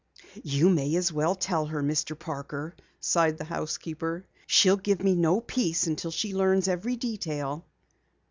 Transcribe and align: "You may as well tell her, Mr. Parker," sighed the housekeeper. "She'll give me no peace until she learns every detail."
"You 0.43 0.69
may 0.71 0.95
as 0.95 1.13
well 1.13 1.35
tell 1.35 1.67
her, 1.67 1.83
Mr. 1.83 2.17
Parker," 2.17 2.75
sighed 2.99 3.37
the 3.37 3.43
housekeeper. 3.43 4.25
"She'll 4.47 4.77
give 4.77 5.03
me 5.03 5.15
no 5.15 5.41
peace 5.41 5.85
until 5.85 6.09
she 6.09 6.33
learns 6.33 6.67
every 6.67 6.95
detail." 6.95 7.67